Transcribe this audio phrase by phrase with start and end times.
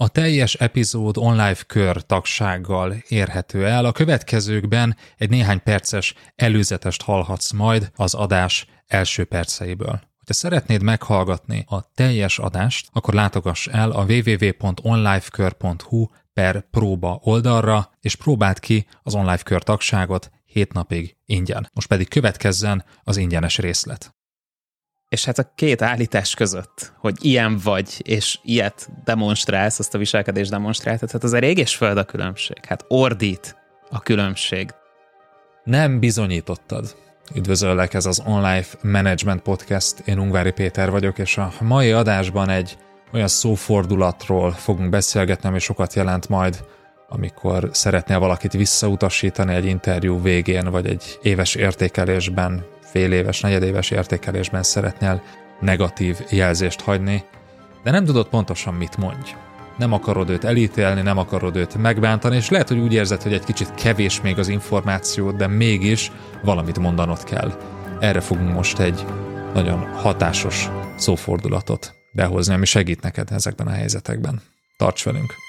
[0.00, 3.84] A teljes epizód online kör tagsággal érhető el.
[3.84, 10.00] A következőkben egy néhány perces előzetest hallhatsz majd az adás első perceiből.
[10.26, 18.14] Ha szeretnéd meghallgatni a teljes adást, akkor látogass el a www.onlifekör.hu per próba oldalra, és
[18.14, 21.70] próbáld ki az online kör tagságot 7 napig ingyen.
[21.72, 24.17] Most pedig következzen az ingyenes részlet.
[25.08, 30.50] És hát a két állítás között, hogy ilyen vagy, és ilyet demonstrálsz, azt a viselkedést
[30.50, 32.64] demonstráltad, hát az a rég és föld a különbség.
[32.66, 33.56] Hát ordít
[33.90, 34.70] a különbség.
[35.64, 36.96] Nem bizonyítottad.
[37.34, 42.78] Üdvözöllek, ez az Online Management Podcast, én Ungvári Péter vagyok, és a mai adásban egy
[43.12, 46.64] olyan szófordulatról fogunk beszélgetni, ami sokat jelent majd,
[47.08, 54.62] amikor szeretnél valakit visszautasítani egy interjú végén, vagy egy éves értékelésben, fél éves, negyedéves értékelésben
[54.62, 55.22] szeretnél
[55.60, 57.24] negatív jelzést hagyni,
[57.82, 59.34] de nem tudod pontosan mit mondj.
[59.78, 63.44] Nem akarod őt elítélni, nem akarod őt megbántani, és lehet, hogy úgy érzed, hogy egy
[63.44, 67.52] kicsit kevés még az információ, de mégis valamit mondanod kell.
[68.00, 69.04] Erre fogunk most egy
[69.54, 74.40] nagyon hatásos szófordulatot behozni, ami segít neked ezekben a helyzetekben.
[74.76, 75.47] Tarts velünk!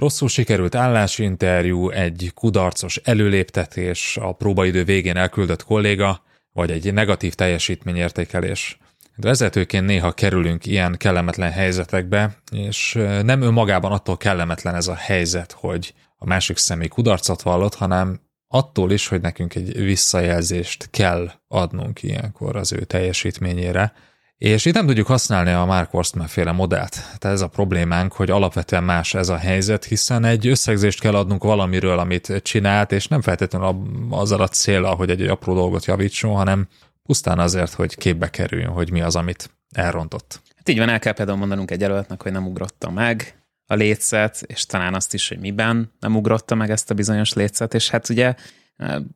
[0.00, 8.78] Rosszul sikerült állásinterjú, egy kudarcos előléptetés, a próbaidő végén elküldött kolléga, vagy egy negatív teljesítményértékelés.
[9.16, 15.52] De vezetőként néha kerülünk ilyen kellemetlen helyzetekbe, és nem önmagában attól kellemetlen ez a helyzet,
[15.52, 22.02] hogy a másik személy kudarcot vallott, hanem attól is, hogy nekünk egy visszajelzést kell adnunk
[22.02, 23.92] ilyenkor az ő teljesítményére,
[24.40, 26.90] és itt nem tudjuk használni a Mark Horstman féle modellt.
[26.90, 31.42] Tehát ez a problémánk, hogy alapvetően más ez a helyzet, hiszen egy összegzést kell adnunk
[31.42, 36.68] valamiről, amit csinált, és nem feltétlenül azzal a célra, hogy egy apró dolgot javítson, hanem
[37.02, 40.42] pusztán azért, hogy képbe kerüljön, hogy mi az, amit elrontott.
[40.56, 43.34] Hát így van, el kell például mondanunk egy jelöltnek, hogy nem ugrotta meg
[43.66, 47.74] a létszet, és talán azt is, hogy miben nem ugrotta meg ezt a bizonyos létszet,
[47.74, 48.34] és hát ugye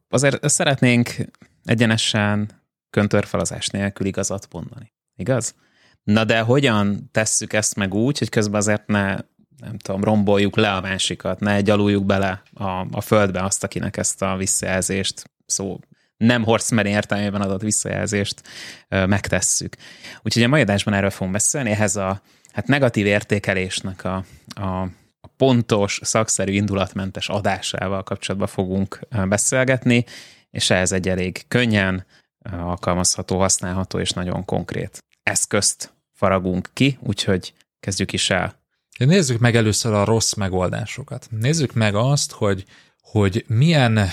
[0.08, 1.16] azért szeretnénk
[1.64, 4.92] egyenesen köntörfalazás nélkül igazat mondani.
[5.16, 5.54] Igaz?
[6.02, 9.16] Na de hogyan tesszük ezt meg úgy, hogy közben azért ne,
[9.56, 14.22] nem tudom, romboljuk le a másikat, ne gyaluljuk bele a, a földbe azt, akinek ezt
[14.22, 15.78] a visszajelzést szó
[16.16, 18.42] nem Horseman értelmében adott visszajelzést
[18.88, 19.76] ö, megtesszük.
[20.22, 24.88] Úgyhogy a mai adásban erről fogunk beszélni, ehhez a hát negatív értékelésnek a, a,
[25.36, 30.04] pontos, szakszerű, indulatmentes adásával kapcsolatban fogunk beszélgetni,
[30.50, 32.06] és ehhez egy elég könnyen,
[32.52, 38.62] alkalmazható, használható és nagyon konkrét eszközt faragunk ki, úgyhogy kezdjük is el.
[38.98, 41.28] Nézzük meg először a rossz megoldásokat.
[41.30, 42.64] Nézzük meg azt, hogy,
[43.00, 44.08] hogy milyen,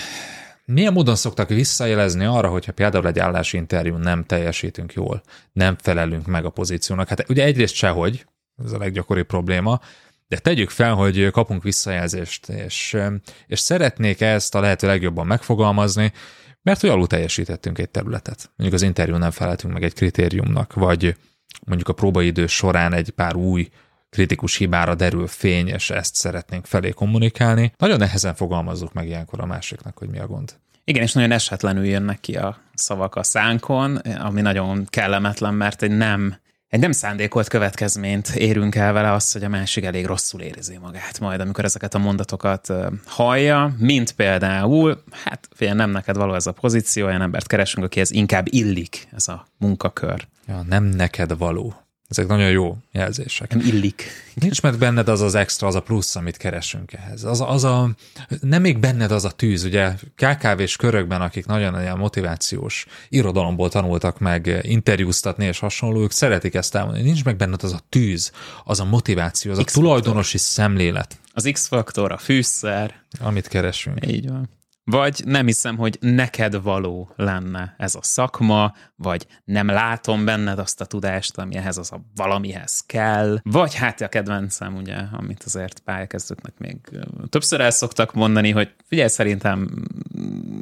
[0.64, 5.22] milyen módon szoktak visszajelezni arra, hogyha például egy állásinterjú nem teljesítünk jól,
[5.52, 7.08] nem felelünk meg a pozíciónak.
[7.08, 8.26] Hát ugye egyrészt sehogy,
[8.64, 9.80] ez a leggyakoribb probléma,
[10.28, 12.96] de tegyük fel, hogy kapunk visszajelzést, és,
[13.46, 16.12] és szeretnék ezt a lehető legjobban megfogalmazni,
[16.62, 18.50] mert hogy alul teljesítettünk egy területet.
[18.56, 21.16] Mondjuk az interjú nem feleltünk meg egy kritériumnak, vagy
[21.66, 23.68] mondjuk a próbaidő során egy pár új
[24.10, 27.72] kritikus hibára derül fény, és ezt szeretnénk felé kommunikálni.
[27.78, 30.54] Nagyon nehezen fogalmazzuk meg ilyenkor a másiknak, hogy mi a gond.
[30.84, 35.96] Igen, és nagyon esetlenül jönnek ki a szavak a szánkon, ami nagyon kellemetlen, mert egy
[35.96, 36.36] nem
[36.72, 41.20] egy nem szándékolt következményt érünk el vele az, hogy a másik elég rosszul érzi magát
[41.20, 42.72] majd, amikor ezeket a mondatokat
[43.06, 48.10] hallja, mint például, hát fél nem neked való ez a pozíció, olyan embert keresünk, akihez
[48.10, 50.26] inkább illik ez a munkakör.
[50.46, 51.74] Ja, nem neked való.
[52.12, 53.54] Ezek nagyon jó jelzések.
[53.54, 54.04] Nem illik.
[54.34, 57.24] Nincs meg benned az az extra, az a plusz, amit keresünk ehhez.
[57.24, 57.90] Az, az a,
[58.40, 64.18] nem még benned az a tűz, ugye KKV-s körökben, akik nagyon olyan motivációs irodalomból tanultak
[64.18, 67.04] meg interjúztatni és hasonlók, szeretik ezt elmondani.
[67.04, 68.32] Nincs meg benned az a tűz,
[68.64, 71.18] az a motiváció, az X a tulajdonosi szemlélet.
[71.34, 72.94] Az X-faktor, a fűszer.
[73.20, 74.06] Amit keresünk.
[74.06, 74.48] Így van.
[74.92, 80.80] Vagy nem hiszem, hogy neked való lenne ez a szakma, vagy nem látom benned azt
[80.80, 85.78] a tudást, ami ehhez az a valamihez kell, vagy hát a kedvencem, ugye, amit azért
[85.78, 86.76] pályakezdőknek még
[87.28, 89.68] többször el szoktak mondani, hogy figyelj, szerintem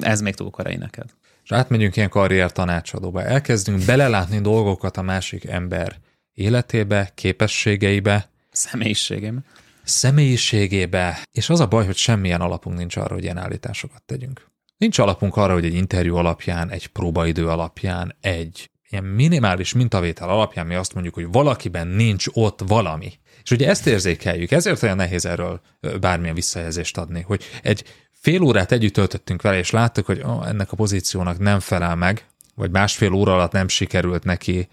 [0.00, 1.06] ez még túl korai neked.
[1.44, 3.22] És átmegyünk ilyen karrier tanácsadóba.
[3.22, 5.96] Elkezdünk belelátni dolgokat a másik ember
[6.32, 9.40] életébe, képességeibe, személyiségébe
[9.84, 14.48] személyiségébe, és az a baj, hogy semmilyen alapunk nincs arra, hogy ilyen állításokat tegyünk.
[14.76, 20.66] Nincs alapunk arra, hogy egy interjú alapján, egy próbaidő alapján, egy ilyen minimális mintavétel alapján
[20.66, 23.12] mi azt mondjuk, hogy valakiben nincs ott valami.
[23.42, 25.60] És ugye ezt érzékeljük, ezért olyan nehéz erről
[26.00, 30.72] bármilyen visszajelzést adni, hogy egy fél órát együtt töltöttünk vele, és láttuk, hogy oh, ennek
[30.72, 34.68] a pozíciónak nem felel meg, vagy másfél óra alatt nem sikerült neki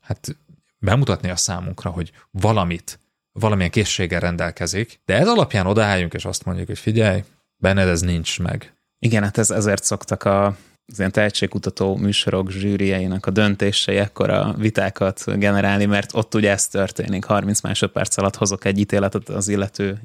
[0.00, 0.36] hát
[0.78, 2.98] bemutatni a számunkra, hogy valamit,
[3.32, 7.22] valamilyen készséggel rendelkezik, de ez alapján odaálljunk, és azt mondjuk, hogy figyelj,
[7.56, 8.74] benned ez nincs meg.
[8.98, 10.56] Igen, hát ez, ezért szoktak a
[10.86, 17.24] az ilyen tehetségkutató műsorok zsűrieinek a döntései ekkora vitákat generálni, mert ott ugye ez történik,
[17.24, 20.00] 30 másodperc alatt hozok egy ítéletet az illető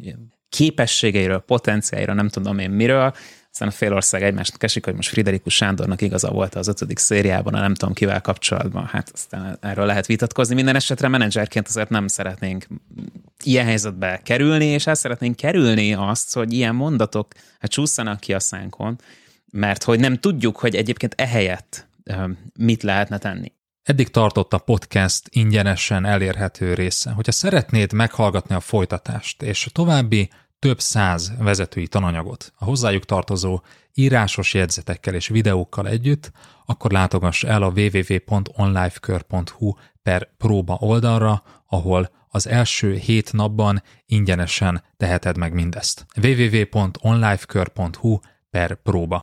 [0.50, 3.14] képességeiről, potenciáiról, nem tudom én miről,
[3.58, 7.60] aztán a félország egymást kesik, hogy most Friderikus Sándornak igaza volt az ötödik szériában, a
[7.60, 10.56] nem tudom kivel kapcsolatban, hát aztán erről lehet vitatkozni.
[10.56, 12.68] Minden esetre menedzserként azért nem szeretnénk
[13.44, 18.40] ilyen helyzetbe kerülni, és el szeretnénk kerülni azt, hogy ilyen mondatok hát csúszanak ki a
[18.40, 19.00] szánkon,
[19.52, 21.88] mert hogy nem tudjuk, hogy egyébként ehelyett
[22.60, 23.52] mit lehetne tenni.
[23.84, 27.12] Eddig tartott a podcast ingyenesen elérhető része.
[27.12, 33.62] Hogyha szeretnéd meghallgatni a folytatást és a további több száz vezetői tananyagot a hozzájuk tartozó
[33.94, 36.32] írásos jegyzetekkel és videókkal együtt,
[36.66, 39.74] akkor látogass el a www.onlifekör.hu
[40.04, 46.06] per próba oldalra, ahol az első hét napban ingyenesen teheted meg mindezt.
[46.22, 48.20] www.onlifekör.hu
[48.50, 49.20] per próba.